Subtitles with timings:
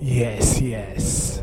[0.00, 1.42] Yes, yes.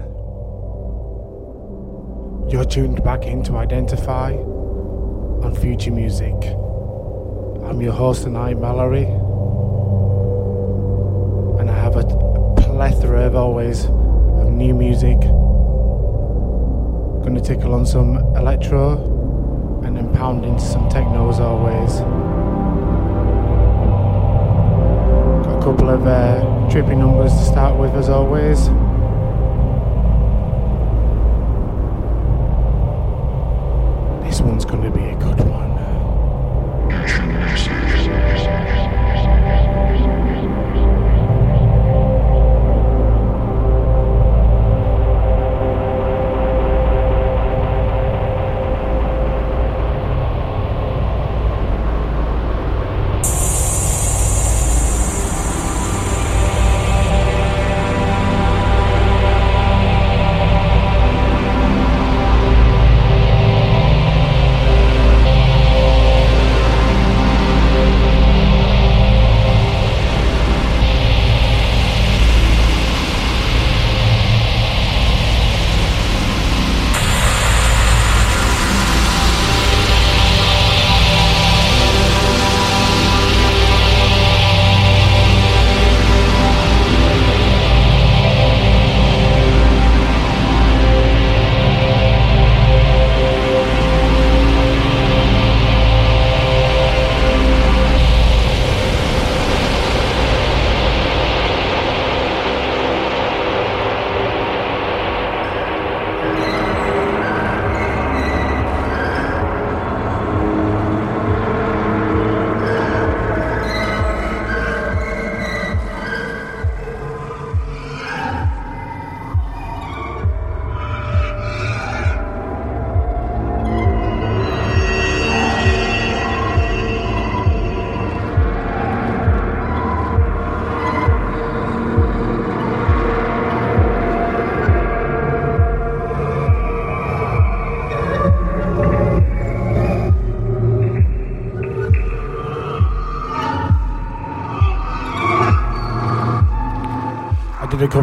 [2.47, 6.33] You're tuned back in to Identify on Future Music.
[7.65, 9.03] I'm your host tonight, Mallory.
[11.59, 12.05] And I have a
[12.55, 15.19] plethora, of always, of new music.
[17.25, 21.99] Gonna tickle on some electro and then pound into some techno as always.
[25.45, 28.65] Got a couple of uh, trippy numbers to start with as always.
[34.27, 35.54] This one's gonna be a good one.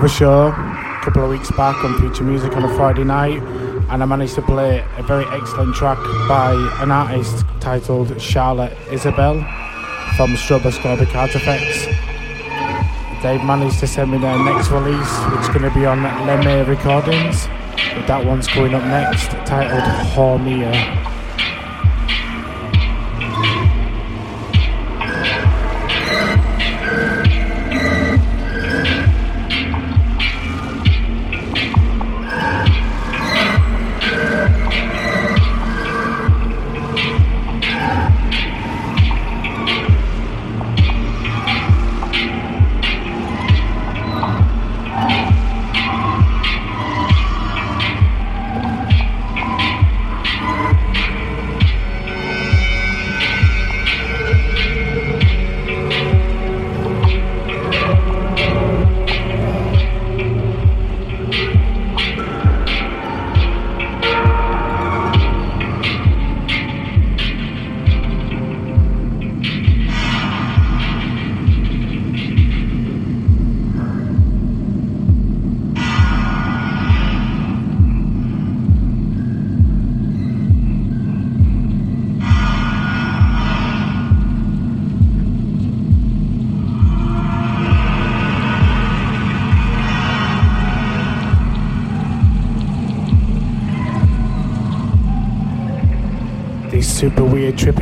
[0.02, 3.40] Cover show a couple of weeks back on Future Music on a Friday night,
[3.88, 5.96] and I managed to play a very excellent track
[6.26, 9.38] by an artist titled Charlotte Isabelle
[10.16, 11.84] from Stroboscopic Artifacts.
[13.22, 16.66] They've managed to send me their next release, which is going to be on Lemme
[16.66, 17.46] Recordings.
[17.94, 19.84] But that one's going up next, titled
[20.14, 21.01] Haumea.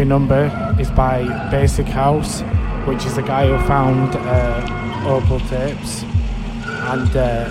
[0.04, 2.42] Number is by Basic House,
[2.86, 6.02] which is the guy who found uh, Opal tapes,
[6.92, 7.46] and uh,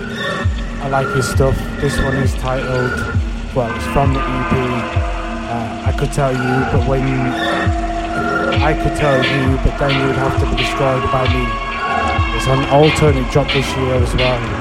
[0.82, 1.56] I like his stuff.
[1.80, 2.92] This one is titled,
[3.54, 4.52] well, it's from the EP.
[4.52, 7.02] Uh, I could tell you, but when
[8.62, 11.44] I could tell you, but then you would have to be destroyed by me.
[12.36, 14.59] It's an alternate drop this year as well.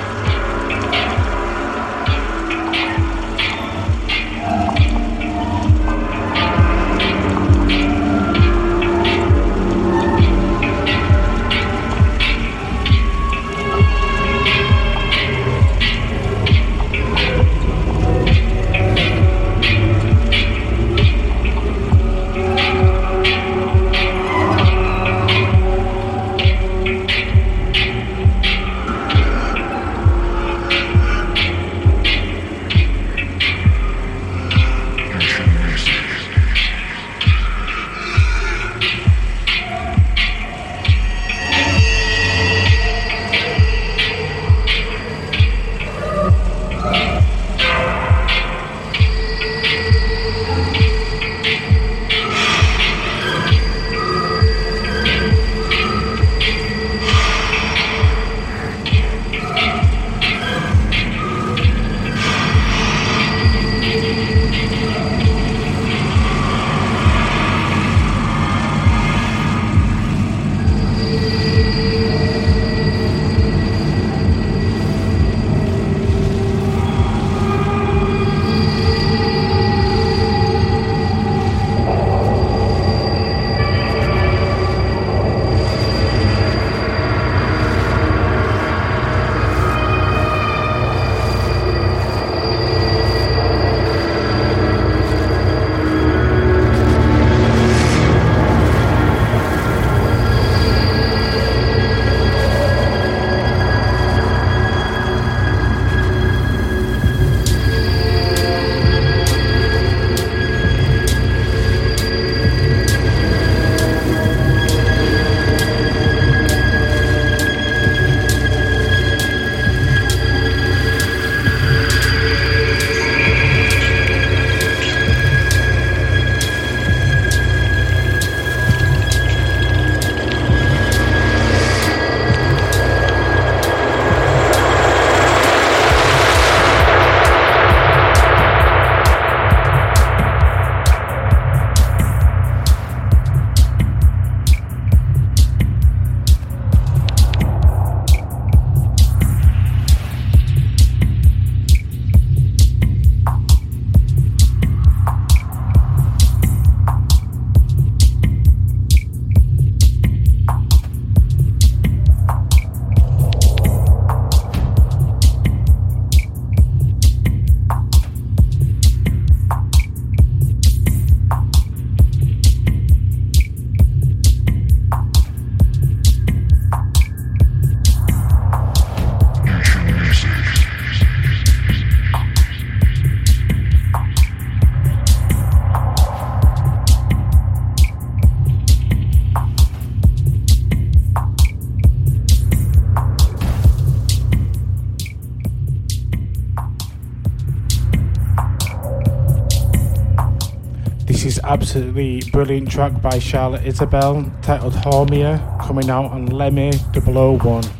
[201.49, 207.78] Absolutely brilliant track by Charlotte Isabelle titled Haumea coming out on Lemme 001.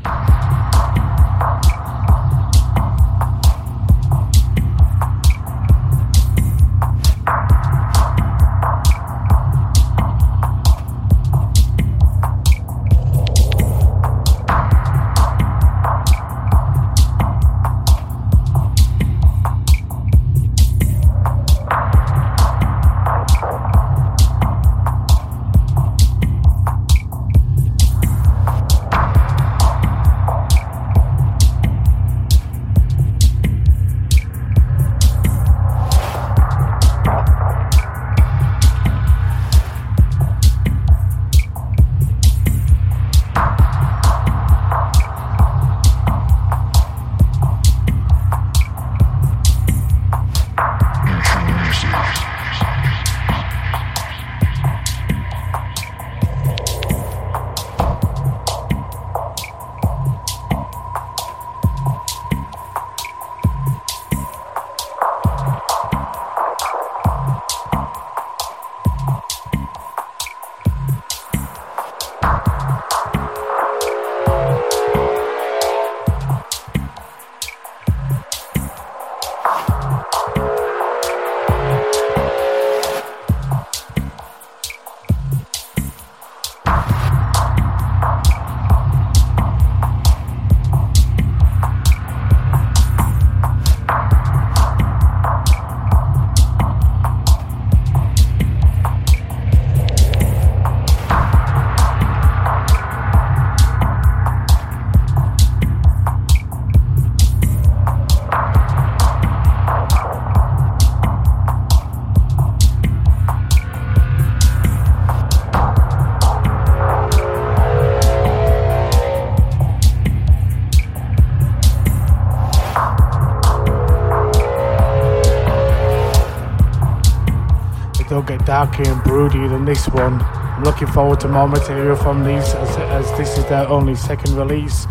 [128.66, 130.22] Darker and broody than this one.
[130.22, 134.36] I'm looking forward to more material from these as, as this is their only second
[134.36, 134.86] release.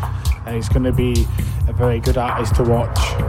[0.46, 1.26] And it's going to be
[1.66, 3.27] a very good artist to watch.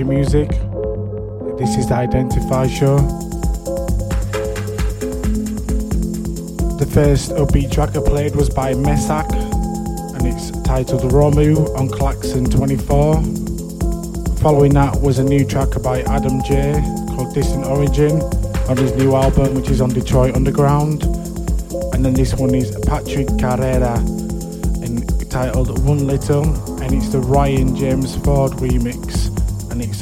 [0.00, 0.48] Future music.
[1.58, 2.96] This is the Identify Show.
[6.78, 9.30] The first upbeat track I played was by Mesak
[10.16, 14.36] and it's titled Romu on Klakson 24.
[14.38, 16.80] Following that was a new track by Adam Jay
[17.14, 18.22] called Distant Origin
[18.70, 21.02] on his new album which is on Detroit Underground.
[21.92, 23.98] And then this one is Patrik Carrera
[24.82, 26.44] entitled One Little
[26.80, 29.09] and it's the Ryan James Ford remix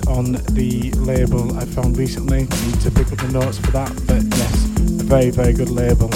[0.08, 2.40] on the label I found recently.
[2.40, 6.08] Need to pick up the notes for that, but yes, a very, very good label.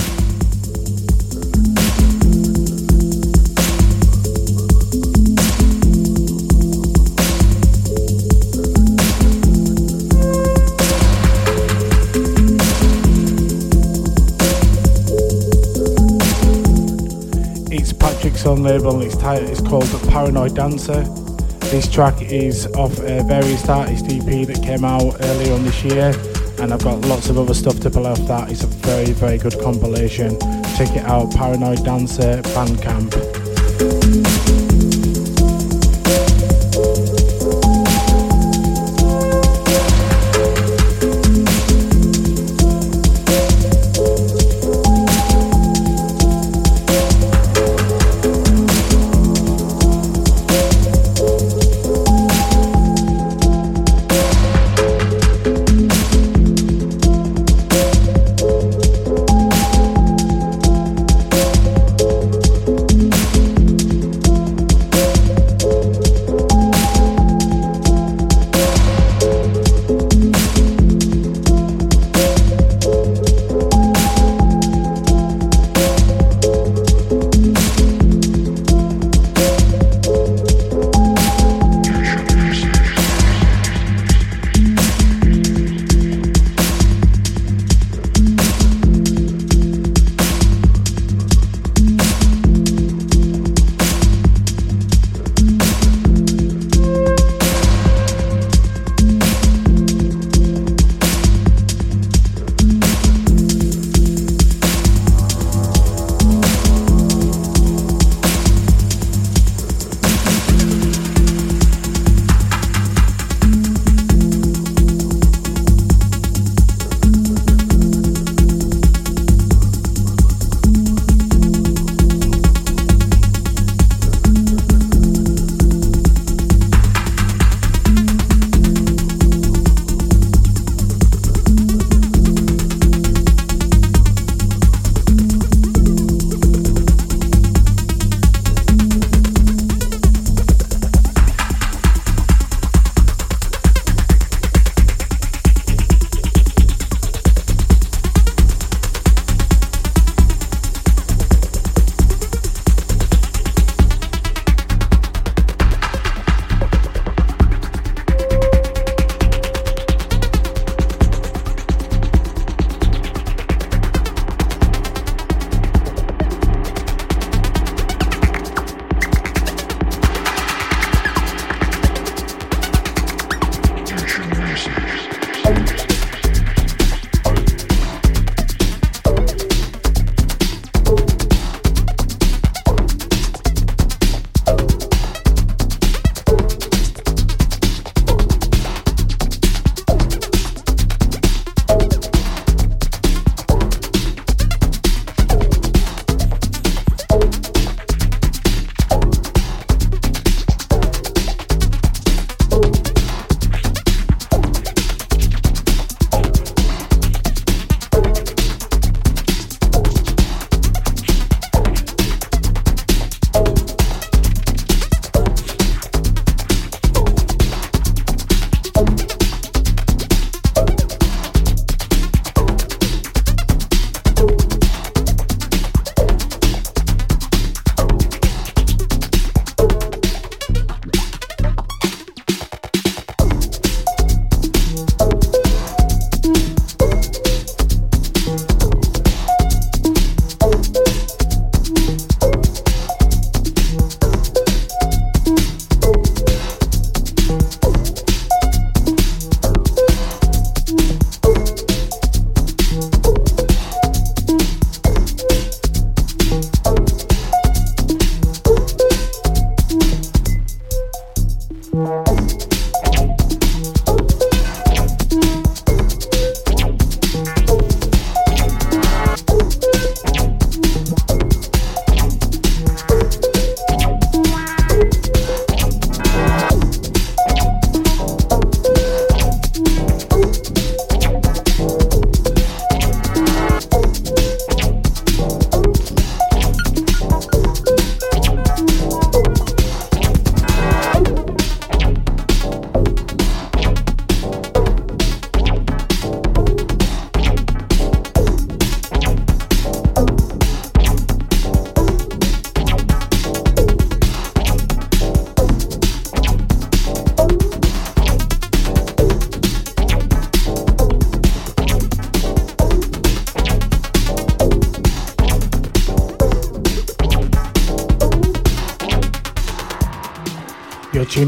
[17.71, 19.03] It's Patrik's own label.
[19.03, 21.22] It's, titled, it's called The Paranoid Dancer.
[21.73, 26.13] This track is off a various artist EP that came out earlier on this year,
[26.59, 28.51] and I've got lots of other stuff to pull off that.
[28.51, 30.39] It's a very, very good compilation.
[30.77, 34.52] Check it out, Paranoid Dancer Bandcamp.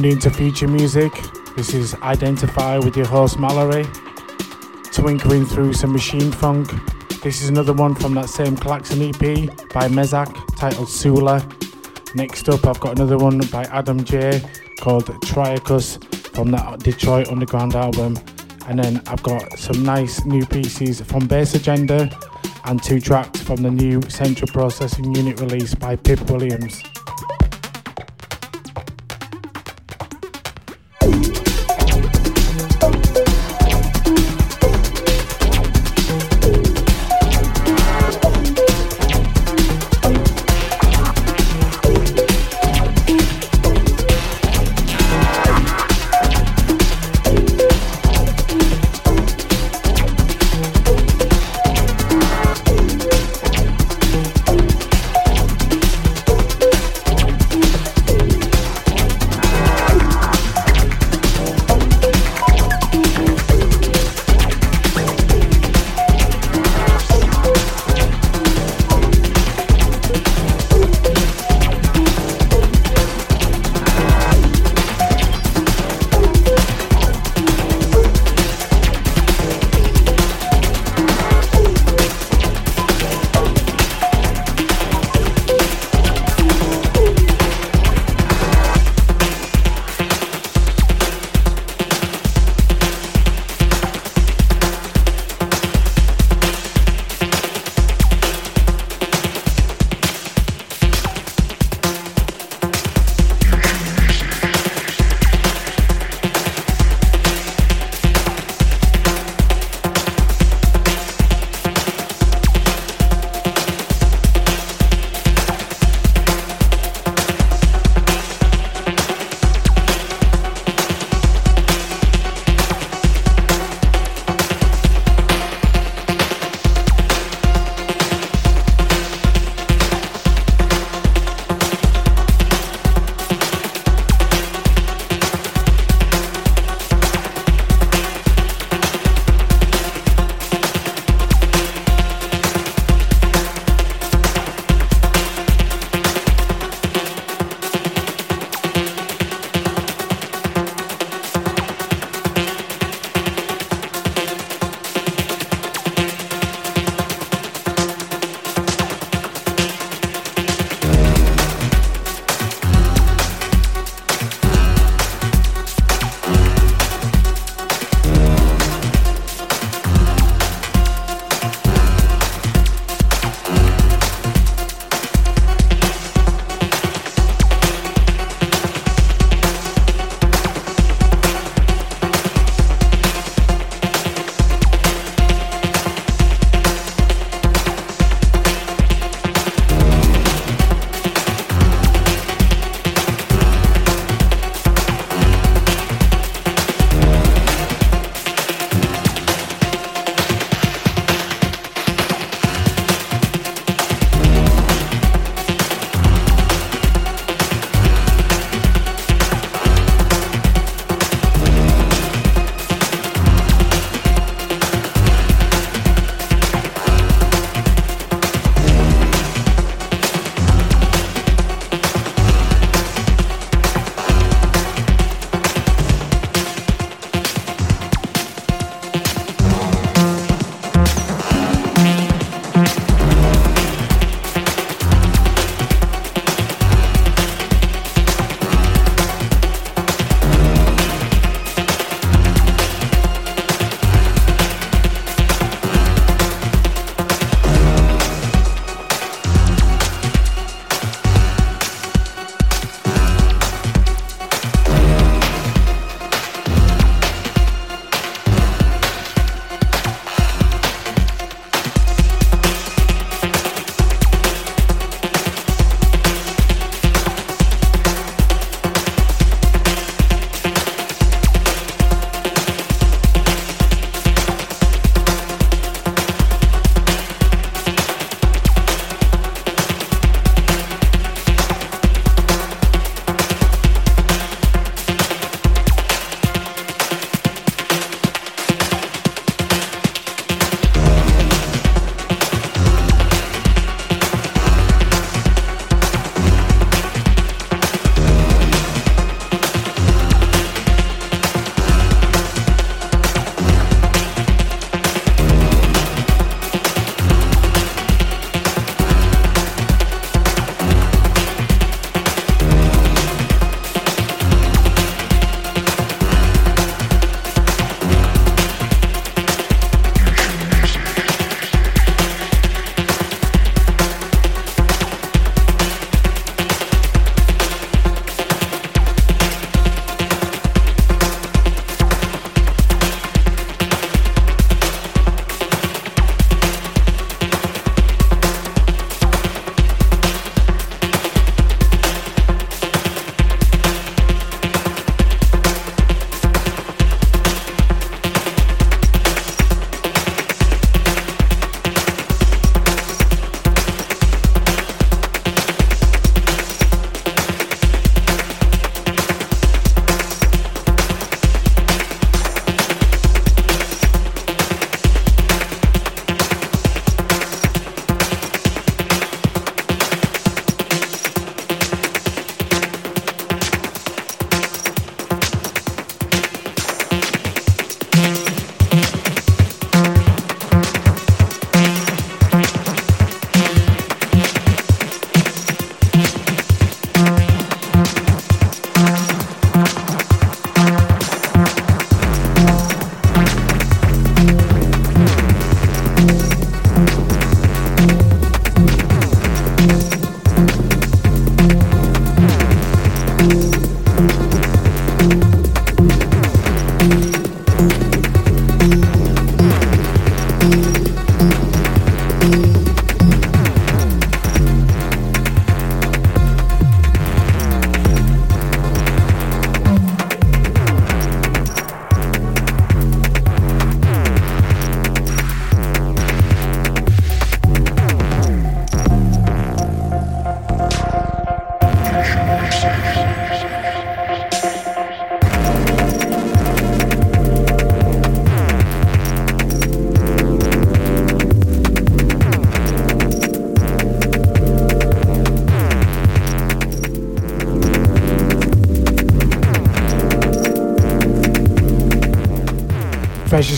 [0.05, 1.12] Tuned into future music.
[1.57, 3.87] This is Identify with your host Mallory.
[4.93, 6.69] Twinkling through some machine funk.
[7.23, 11.43] This is another one from that same Klakson EP by Mesak titled Sula.
[12.14, 14.43] Next up, I've got another one by Adam Jay
[14.79, 18.19] called Triacus from that Detroit Underground album.
[18.69, 22.11] And then I've got some nice new pieces from Bass Agenda
[22.67, 26.84] and two tracks from the new Central Processing Unit release by Pip Williams.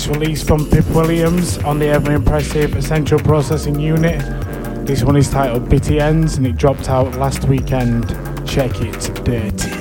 [0.06, 4.20] Freshest release from Pip Williams on the ever impressive Central Processing Unit.
[4.86, 8.08] This one is titled Bitty Ends and it dropped out last weekend.
[8.46, 9.75] Check it, dirty.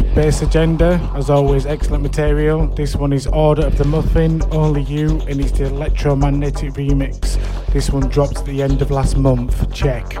[0.00, 1.00] Bass agenda.
[1.14, 2.66] As always, excellent material.
[2.66, 7.36] This one is Order of the Muffin, Only You, and it's the electromagnetic remix.
[7.72, 9.72] This one dropped at the end of last month.
[9.72, 10.14] Check.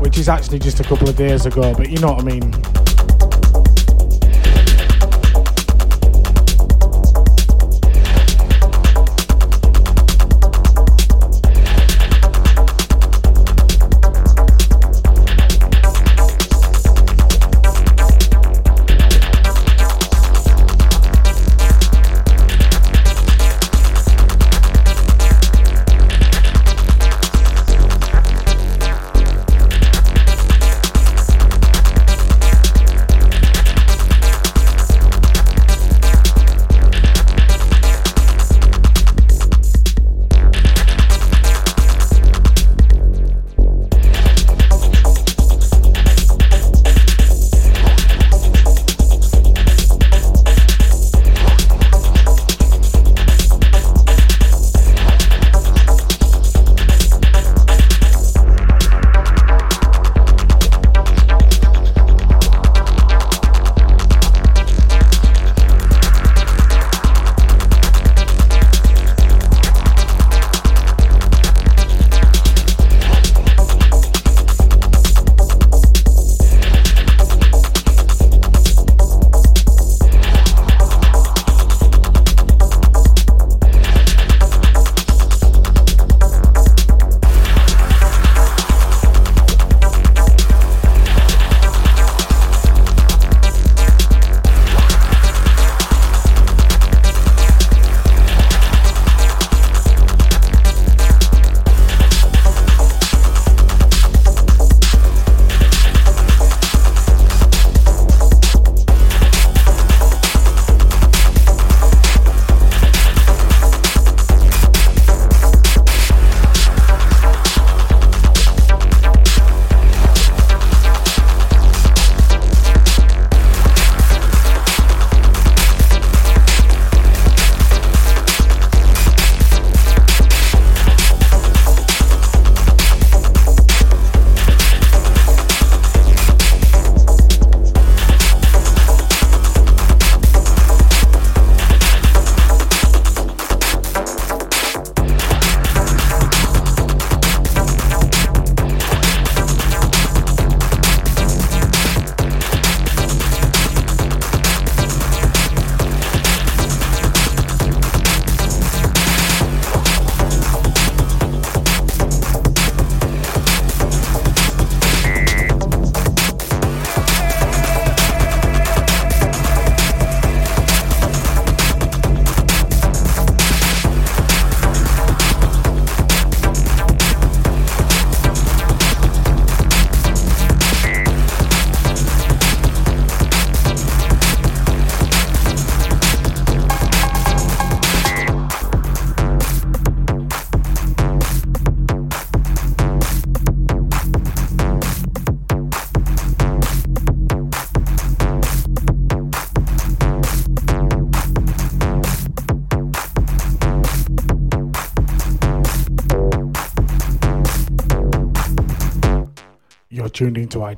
[0.00, 2.79] Which is actually just a couple of days ago, but you know what I mean.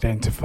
[0.05, 0.42] Identify.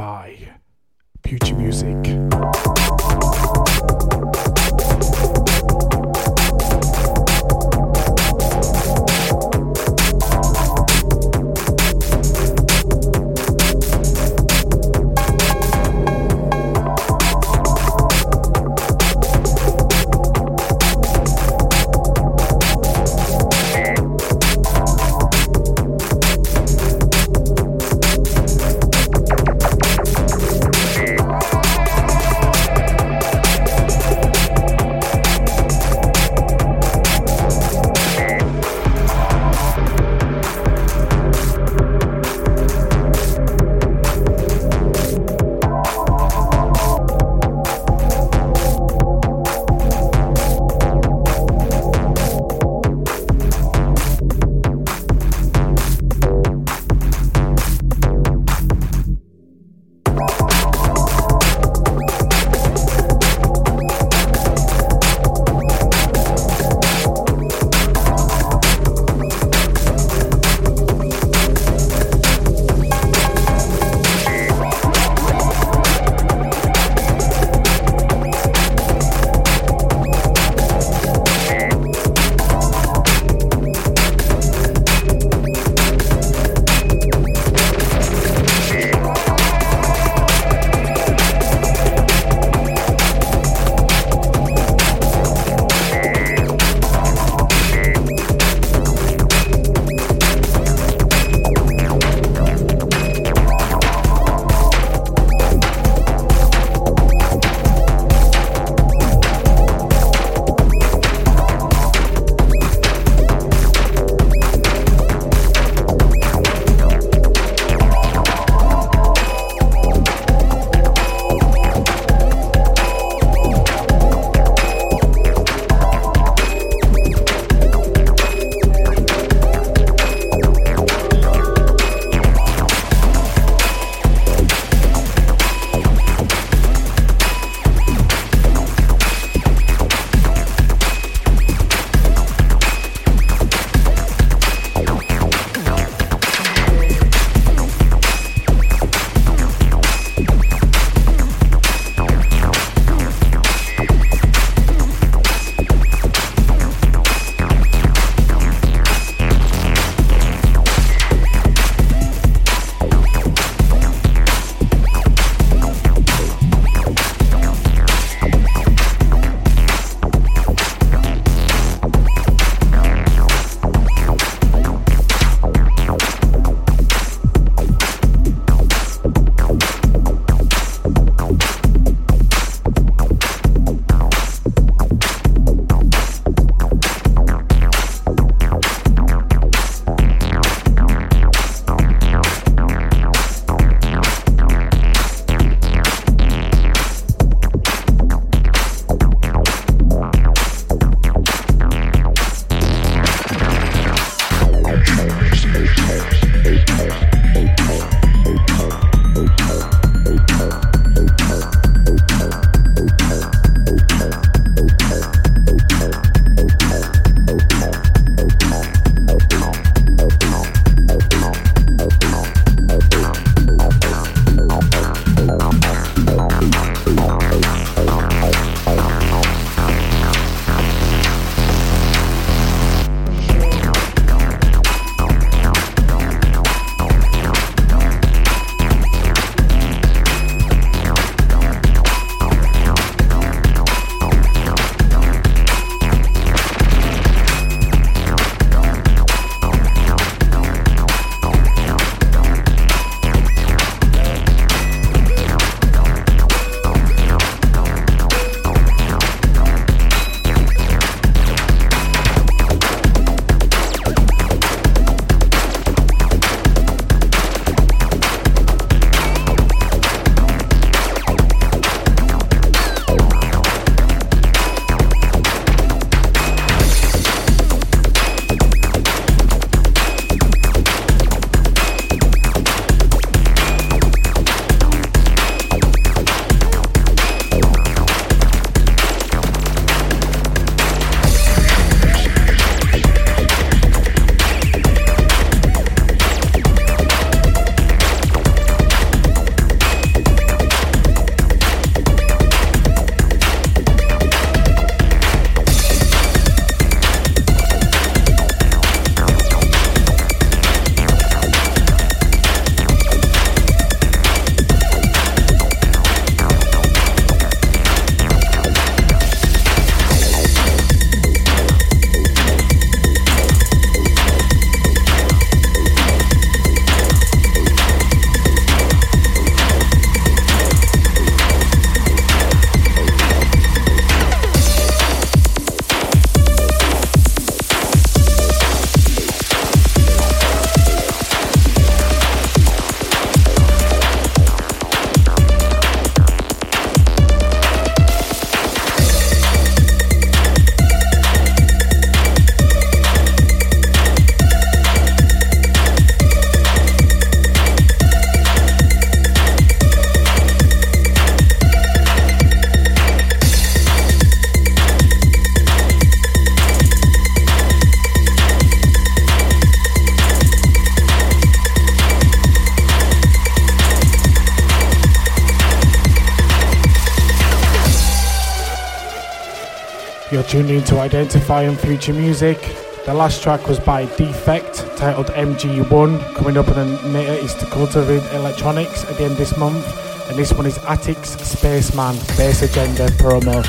[380.38, 382.38] Tuning to Identify and Future Music.
[382.86, 387.48] The last track was by DeFeKT, titled MG1, coming up on the Nature is to
[387.48, 389.66] Cultivated Electronics at the end of this month.
[390.08, 393.44] And this one is Atix Spaceman Bass Agenda promo.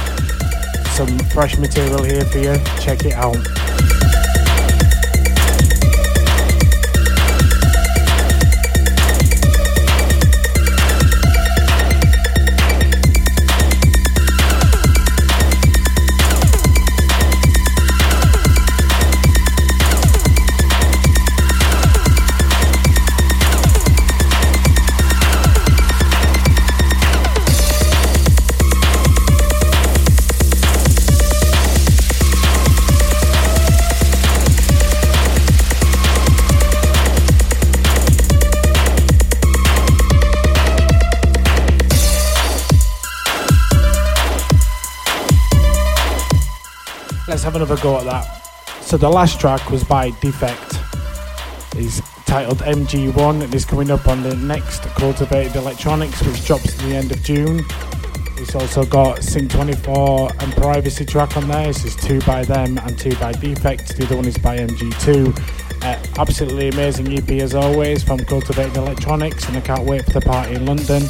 [0.96, 3.36] Some fresh material here for you, check it out.
[47.48, 48.26] Have another go at that.
[48.82, 51.78] So the last track was by DeFeKT.
[51.78, 56.84] It's titled MG1 and is coming up on the next Cultivated Electronics, which drops at
[56.84, 57.64] the end of June.
[58.36, 61.68] It's also got Sync 24 and Privacy track on there.
[61.68, 63.96] This is two by them and two by DeFeKT.
[63.96, 65.82] The other one is by MG2.
[65.82, 70.20] Uh, absolutely amazing EP as always from Cultivated Electronics, and I can't wait for the
[70.20, 71.02] party in London.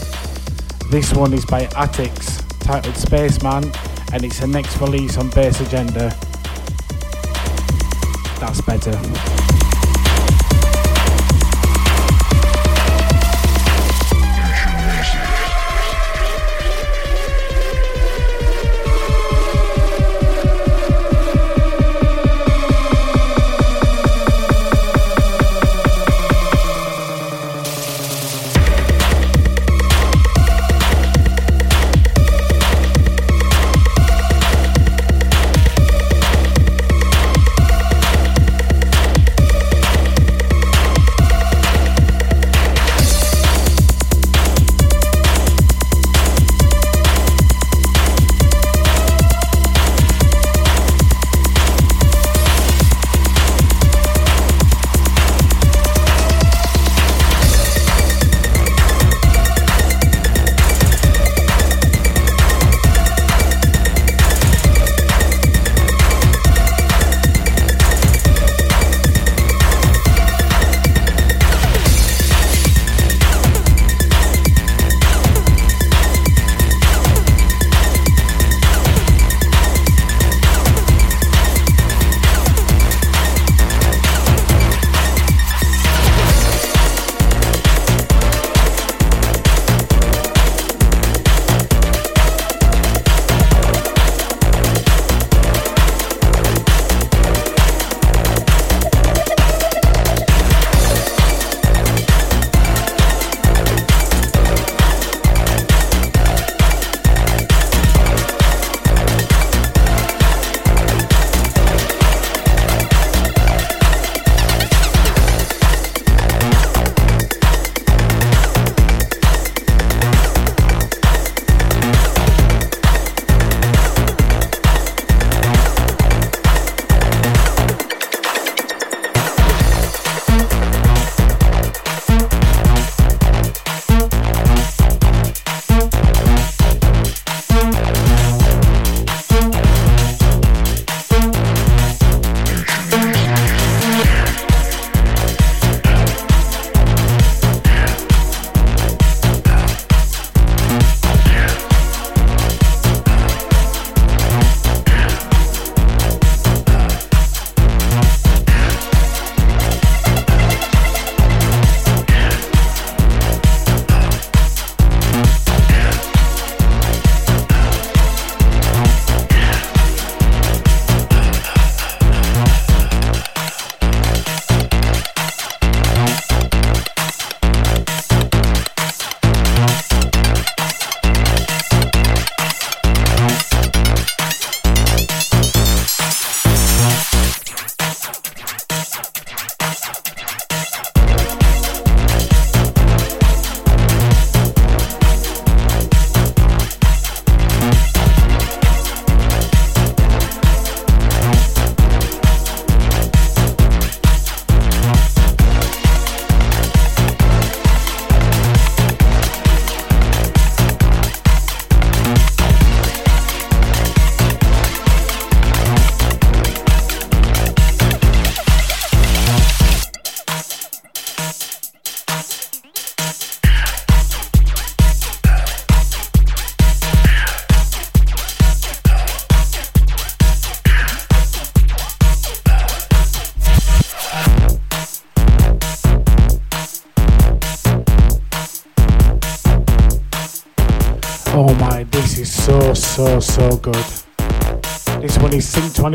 [0.88, 3.72] This one is by Atix, titled Spaceman,
[4.12, 6.16] and it's the next release on Bass Agenda
[8.66, 9.37] that's better.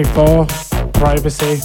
[0.03, 1.61] 24, Privacy,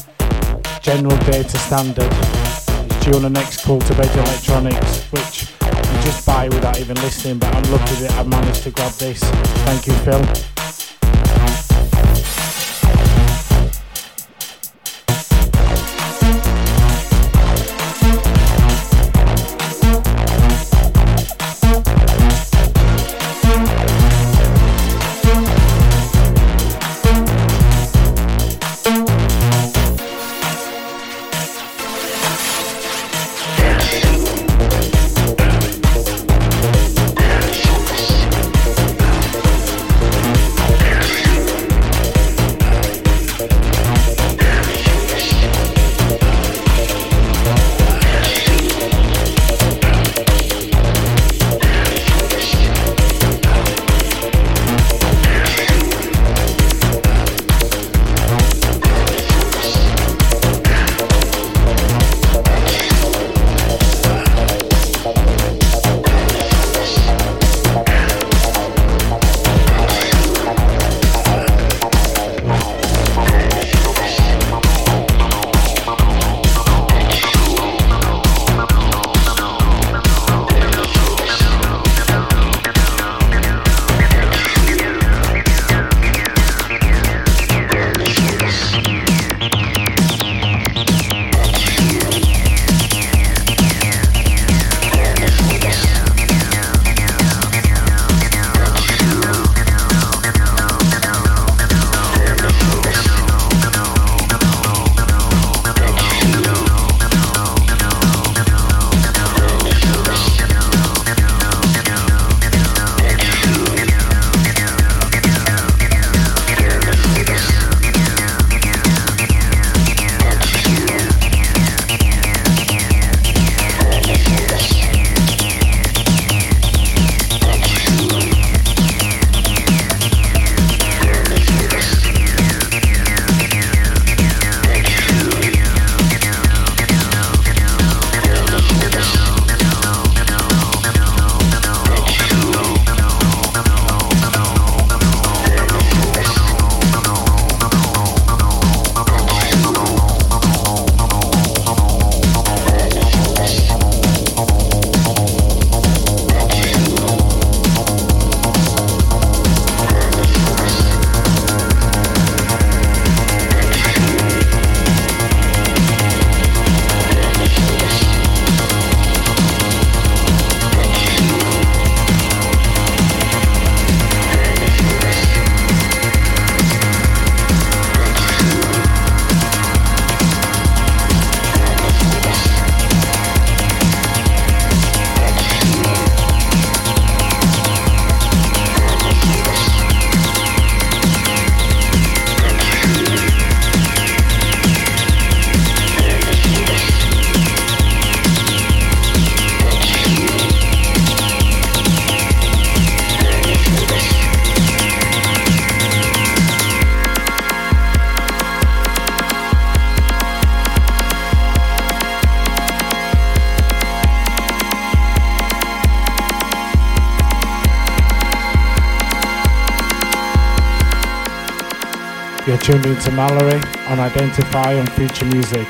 [223.08, 225.66] into Mallory on Identify on Future Music.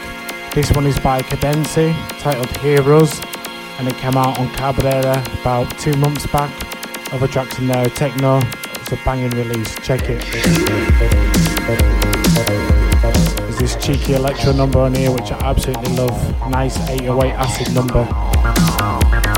[0.55, 3.21] This one is by Cadency, titled Here, Us,
[3.79, 6.51] and it came out on Cabrera about two months back.
[7.13, 8.41] Other tracks in there, Techno,
[8.75, 10.25] it's a banging release, check it.
[13.37, 19.38] There's this cheeky electro number on here which I absolutely love, nice 808 acid number.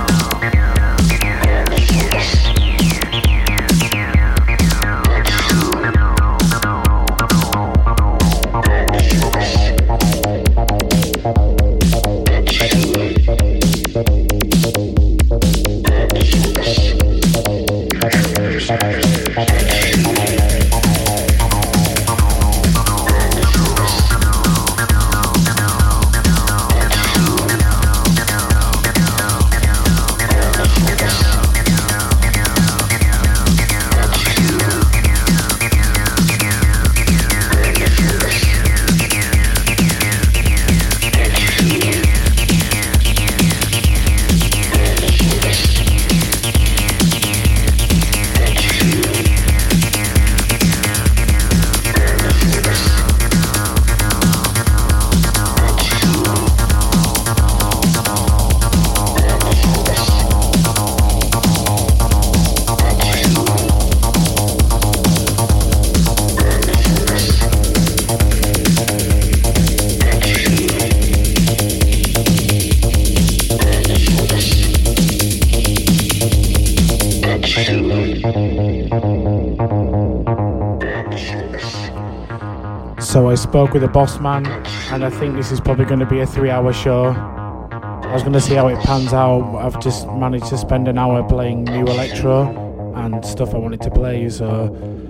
[83.51, 84.47] Spoke with the boss man,
[84.93, 87.07] and I think this is probably going to be a three hour show.
[87.07, 89.57] I was going to see how it pans out.
[89.57, 93.91] I've just managed to spend an hour playing new electro and stuff I wanted to
[93.91, 94.67] play, so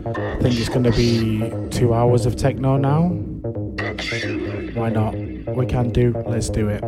[0.07, 3.09] I think it's going to be two hours of techno now.
[4.72, 5.14] Why not?
[5.55, 6.82] We can do, let's do it.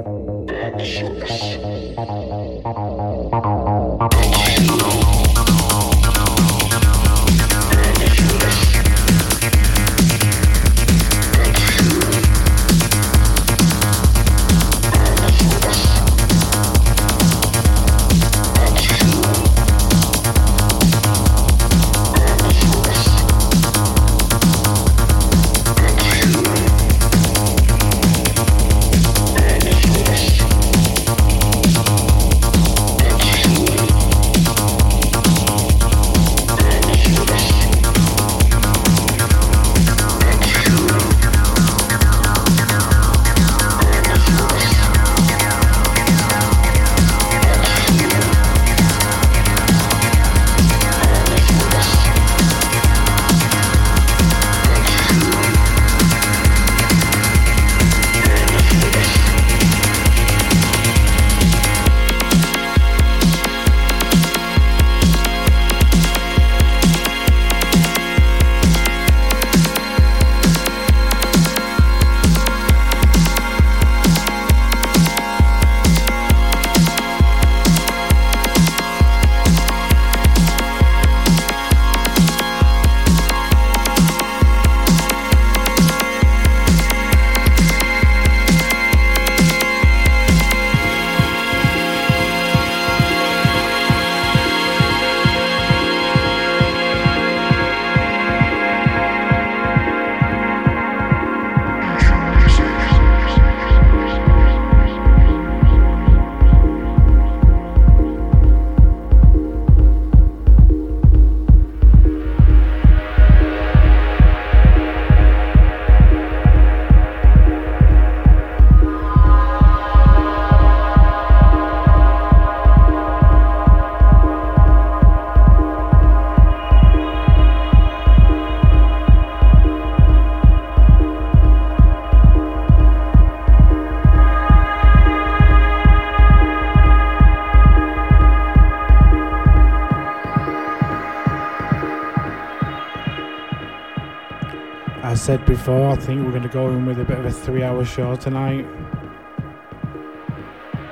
[145.33, 147.63] Said before, I think we're going to go in with a bit of a three
[147.63, 148.67] hour show tonight.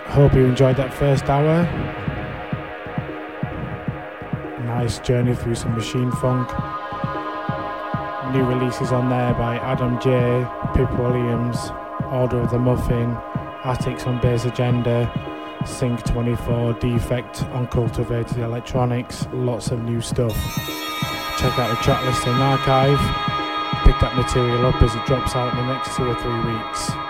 [0.06, 1.64] Hope you enjoyed that first hour.
[4.64, 6.48] Nice journey through some machine funk.
[8.32, 11.58] New releases on there by Adam Jay, Pip Williams,
[12.10, 13.14] Order of the Muffin,
[13.64, 15.04] Atix on Bass Agenda,
[15.66, 20.34] Sync 24, DeFeKT on Cultivated Electronics, lots of new stuff.
[21.36, 23.29] Check out the track list and archive
[24.00, 27.09] that material up as it drops out in the next two or three weeks.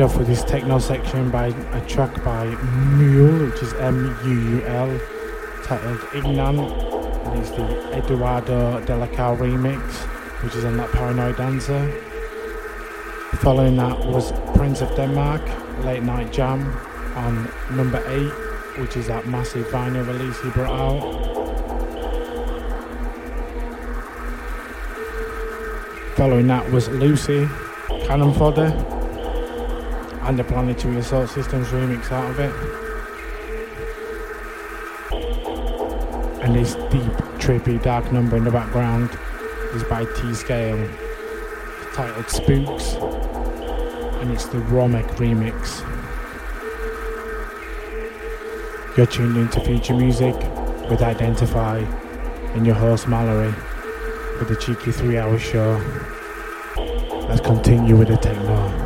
[0.00, 4.98] Started off with this techno section by a track by Muui, which is M-U-U-L,
[5.62, 9.82] titled Ignant, and it's the Eduardo De La Calle remix,
[10.42, 11.92] which is on that Paranoid Dancer.
[13.42, 15.42] Following that was Prince of Denmark,
[15.84, 16.74] Late Night Jam,
[17.16, 21.02] on number 8, which is that massive vinyl release he brought out.
[26.16, 27.46] Following that was Lucy,
[28.06, 28.99] Cannon Fodder,
[30.30, 32.54] and the Planetary Assault Systems remix out of it.
[36.44, 39.10] And this deep, trippy, dark number in the background
[39.74, 40.88] is by T Scale,
[41.94, 42.94] titled Spookz,
[44.22, 45.84] and it's the Rommek remix.
[48.96, 50.36] You're tuned into future music
[50.88, 51.78] with Identify
[52.54, 53.52] and your host Mallory
[54.38, 55.80] with the cheeky three hour show.
[57.28, 58.79] Let's continue with the techno.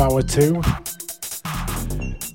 [0.00, 0.62] Of hour two.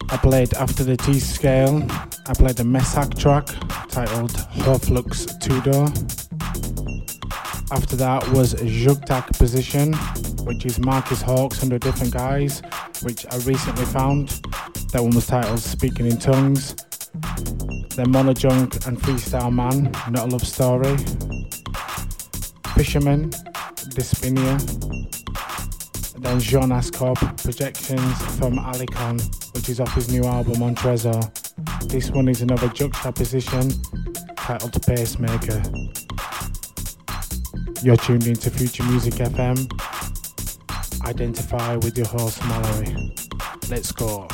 [0.10, 1.84] I played After the T Scale.
[2.28, 3.48] I played a Mesak track
[3.90, 5.90] titled Hullux Tulo.
[7.72, 9.94] After that was Juxta Position,
[10.46, 12.62] which is Marcus Hawks under different guys,
[13.02, 14.30] which I recently found.
[14.92, 16.76] That one was titled Speaking in Tongues.
[17.96, 20.98] Then Mono Junk and Freestyle Man, Not a Love Story.
[22.76, 23.32] Fishermen,
[23.96, 25.25] Dyspnea.
[26.18, 29.20] Then Jonas Kopp, Projections from Alcyone,
[29.54, 31.22] which is off his new album on Tresor.
[31.90, 33.70] This one is another Juxta Position
[34.36, 35.62] titled Pacemaker.
[37.84, 39.70] You're tuned into Future Music FM.
[41.06, 43.14] Identify with your host Mallory.
[43.70, 44.28] Let's go.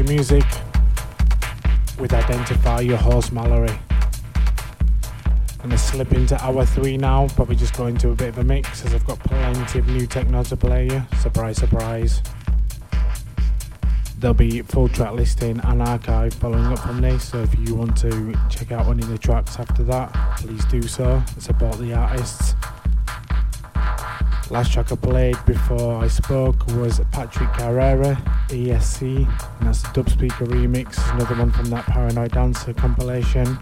[0.00, 0.44] Future music
[1.98, 3.76] with Identify Your Horse Mallory.
[5.62, 8.44] I'm gonna slip into hour three now, probably just go into a bit of a
[8.44, 11.02] mix as I've got plenty of new techno to play you.
[11.20, 12.22] Surprise, surprise.
[14.18, 17.96] There'll be full track listing and archive following up from this, so if you want
[17.98, 21.22] to check out any of the tracks after that, please do so.
[21.38, 22.54] Support the artists.
[24.50, 28.16] Last track I played before I spoke was Patrik Carrera,
[28.48, 29.18] ESC,
[29.58, 33.56] and that's the Dubspeeka remix, another one from that Paranoid Dancer compilation.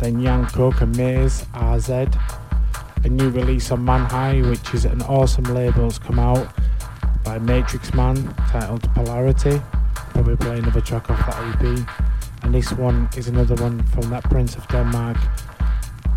[0.00, 2.20] Then Yan Cook and Mays, RZ.
[3.04, 6.52] A new release on Mannhigh, which is an awesome label, has come out
[7.22, 9.62] by Matrixxman titled Polarity.
[10.14, 11.88] Probably play another track off that EP.
[12.42, 15.16] And this one is another one from that Prince of Denmark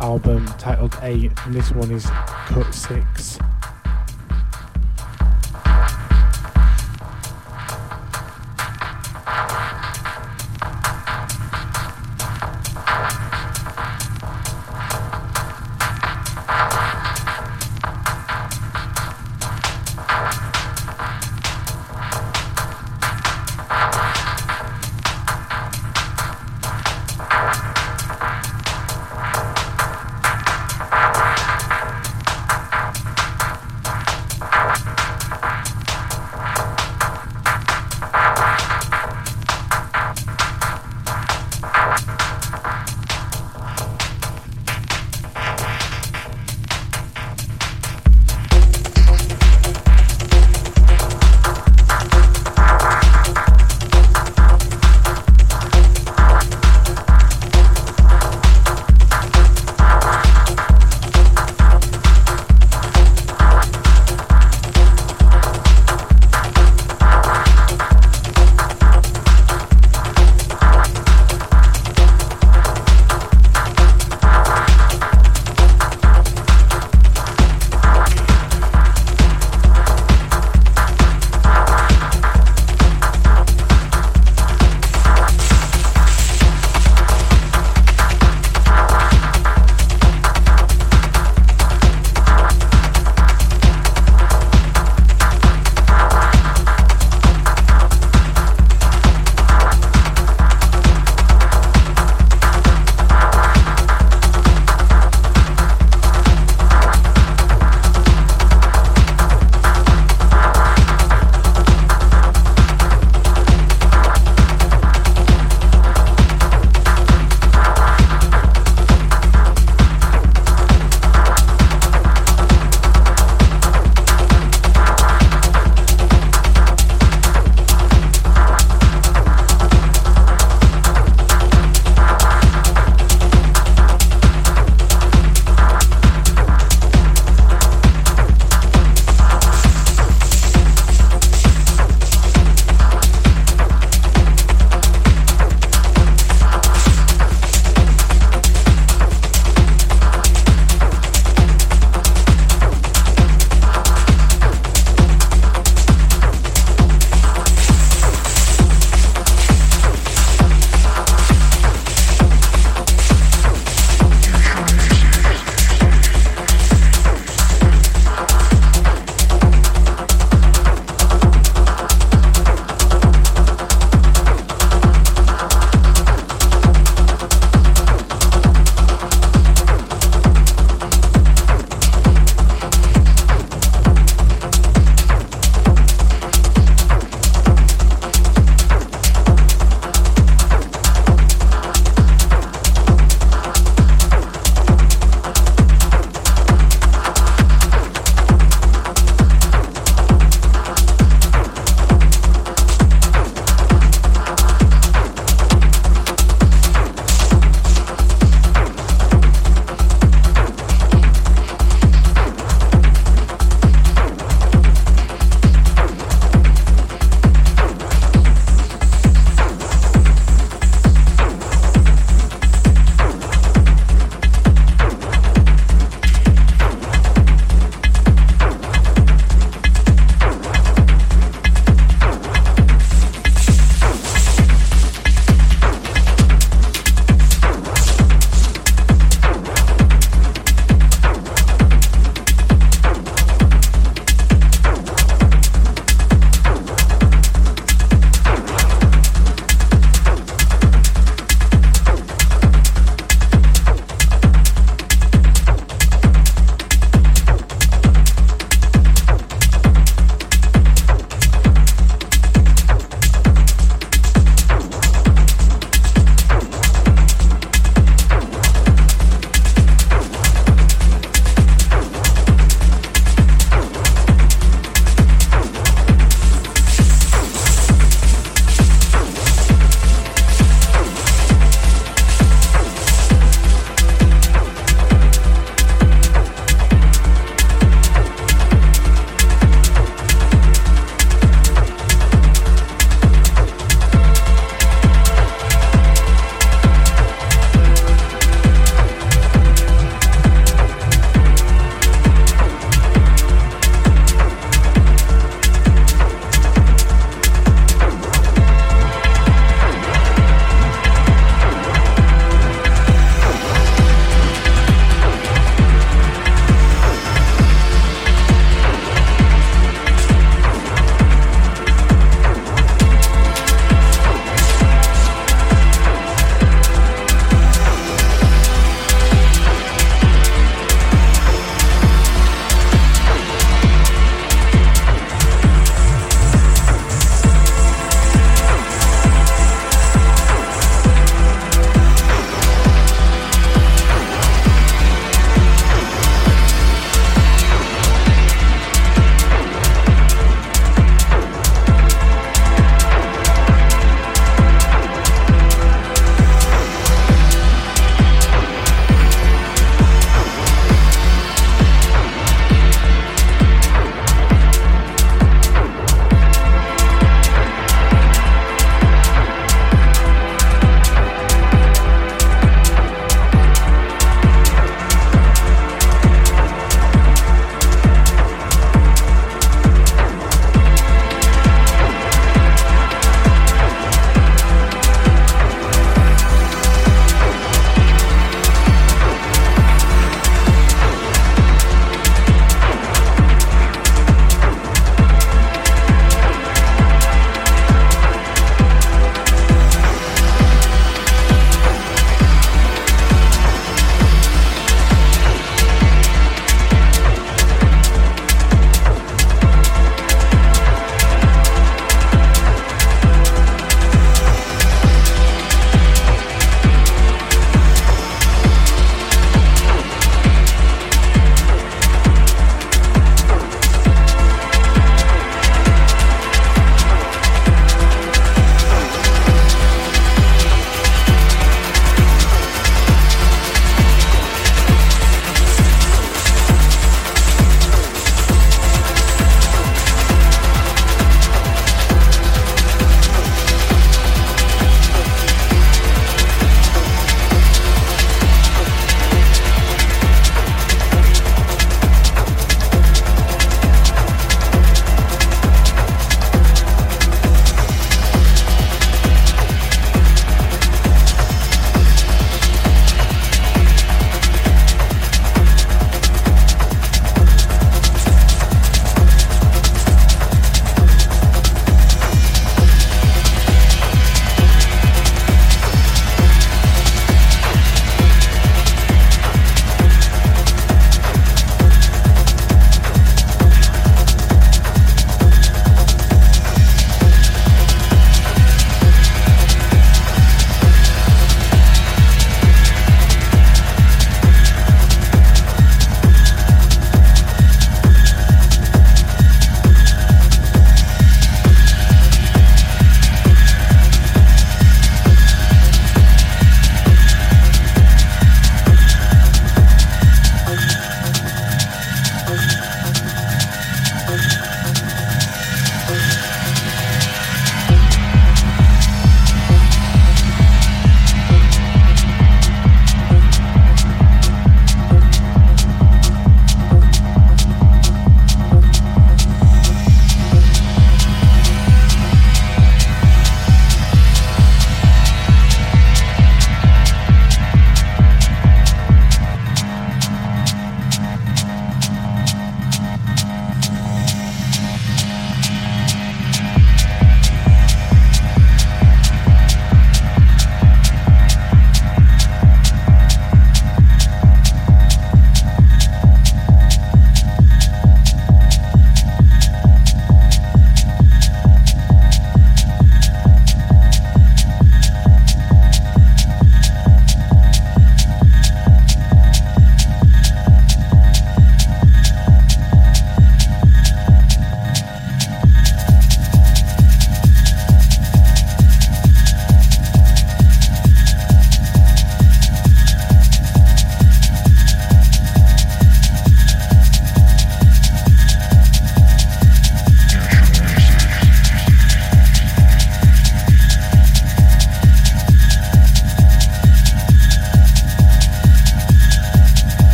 [0.00, 3.38] album titled 8, and this one is Cut 6.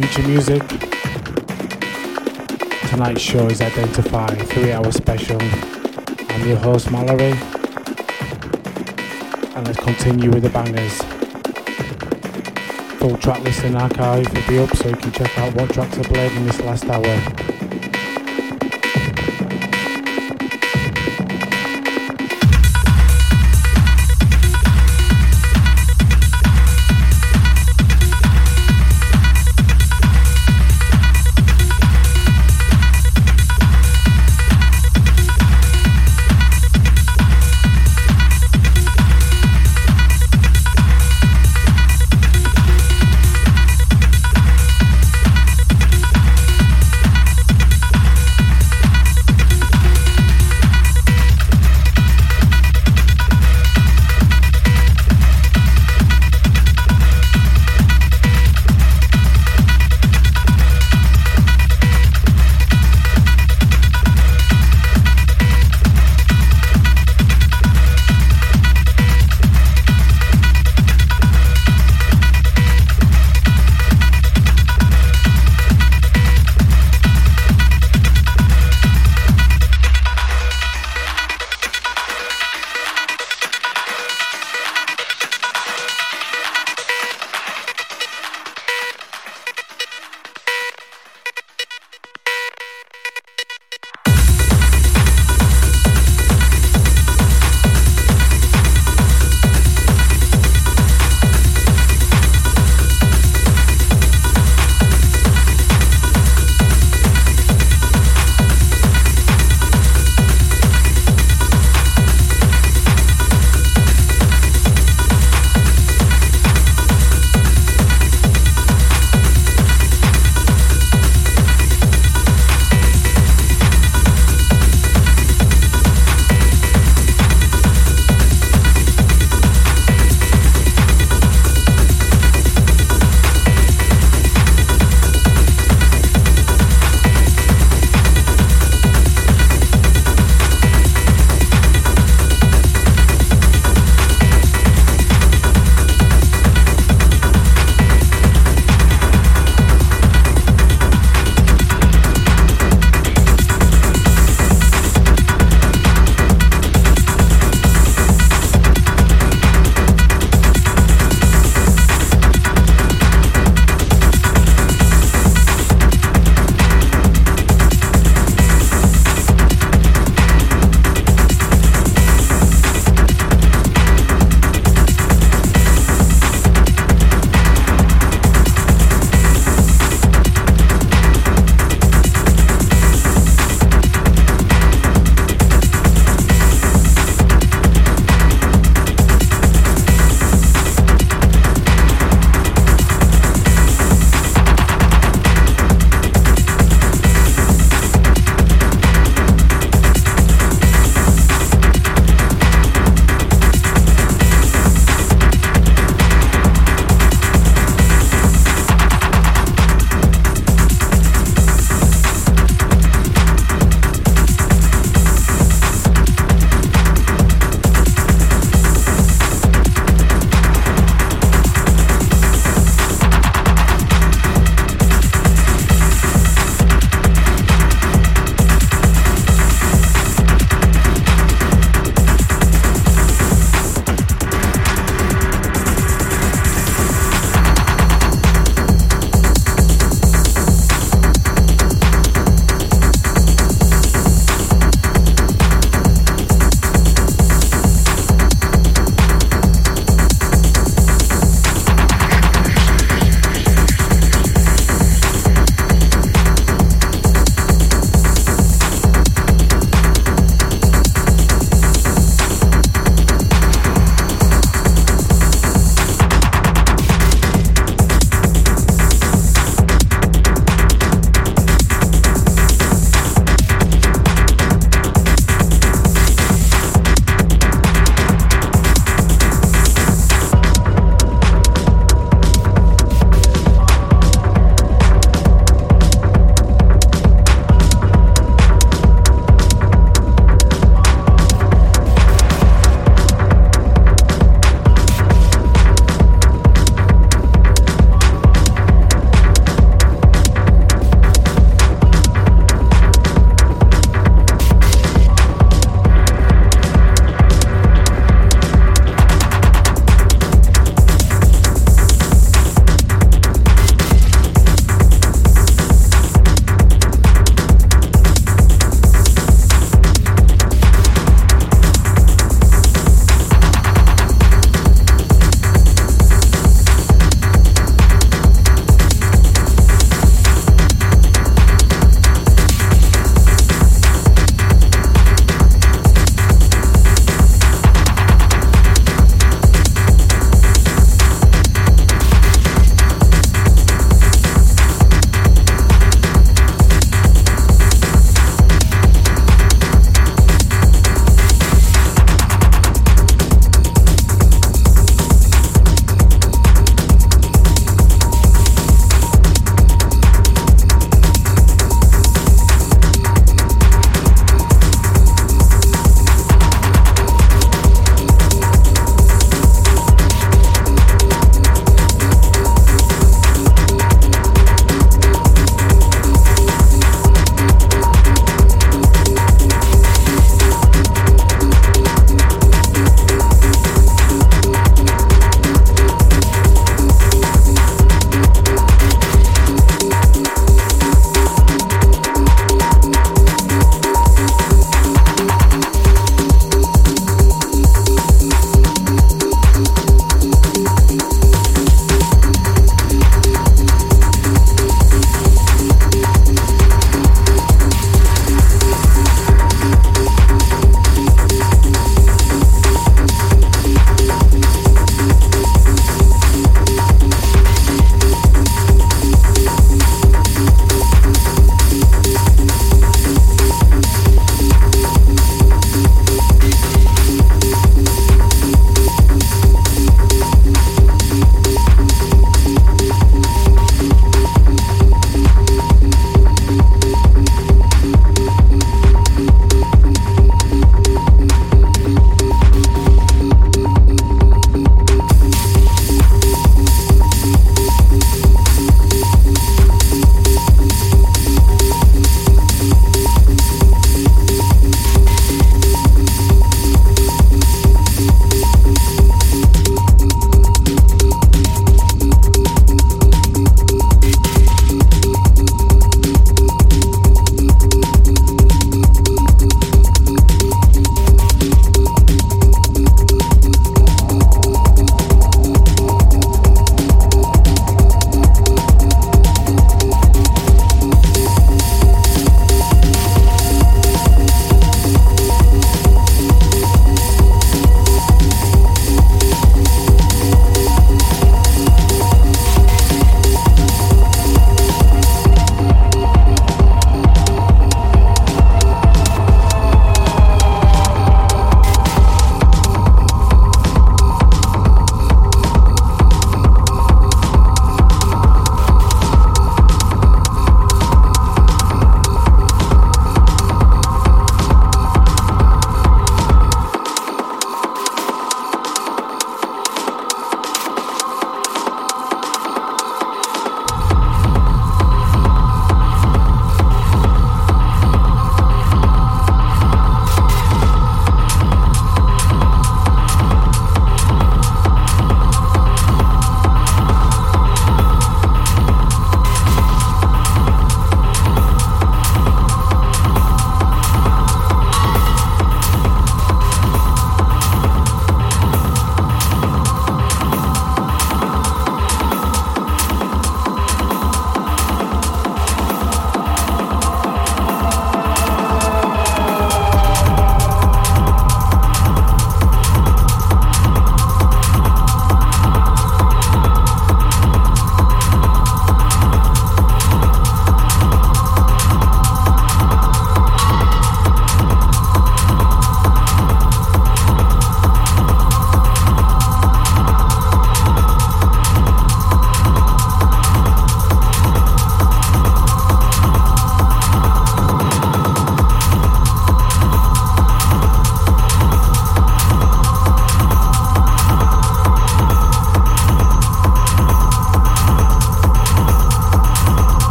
[0.00, 0.62] Future music.
[2.88, 5.40] Tonight's show is Identify, three hour special.
[5.40, 7.32] I'm your host Mallory.
[9.54, 10.96] And let's continue with the bangers.
[12.98, 15.98] Full track list and archive will be up so you can check out what tracks
[15.98, 17.49] are played in this last hour.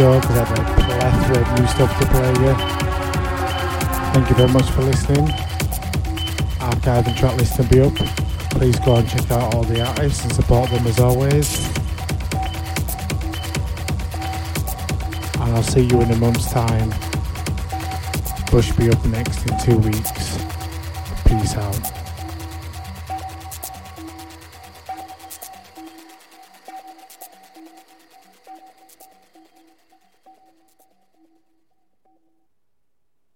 [0.00, 2.54] Show because I have a plethora of new stuff to play you.
[4.14, 5.28] Thank you very much for listening.
[6.58, 7.94] Archive and track list will be up.
[8.56, 11.46] Please go and check out all the artists and support them as always.
[15.34, 16.88] And I'll see you in a month's time.
[18.50, 20.19] Bush be up next in two weeks.